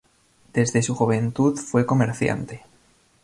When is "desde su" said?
0.51-0.95